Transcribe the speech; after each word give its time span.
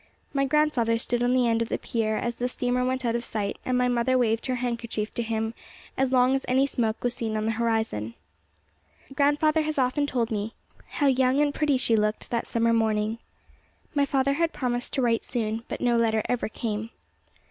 My 0.33 0.45
grandfather 0.45 0.97
stood 0.97 1.21
on 1.21 1.31
the 1.31 1.47
end 1.47 1.61
of 1.61 1.69
the 1.69 1.77
pier 1.77 2.17
as 2.17 2.37
the 2.37 2.47
steamer 2.47 2.83
went 2.83 3.05
out 3.05 3.15
of 3.15 3.23
sight, 3.23 3.59
and 3.63 3.77
my 3.77 3.87
mother 3.87 4.17
waved 4.17 4.47
her 4.47 4.55
handkerchief 4.55 5.13
to 5.13 5.21
him 5.21 5.53
as 5.95 6.11
long 6.11 6.33
as 6.33 6.43
any 6.47 6.65
smoke 6.65 7.03
was 7.03 7.13
seen 7.13 7.37
on 7.37 7.45
the 7.45 7.51
horizon. 7.51 8.15
Grandfather 9.13 9.61
has 9.61 9.77
often 9.77 10.07
told 10.07 10.31
me 10.31 10.55
how 10.87 11.05
young 11.05 11.39
and 11.39 11.53
pretty 11.53 11.77
she 11.77 11.95
looked 11.95 12.31
that 12.31 12.47
summer 12.47 12.73
morning. 12.73 13.19
My 13.93 14.05
father 14.07 14.33
had 14.33 14.53
promised 14.53 14.91
to 14.93 15.03
write 15.03 15.23
soon, 15.23 15.65
but 15.67 15.81
no 15.81 15.95
letter 15.97 16.23
ever 16.27 16.49
came. 16.49 16.89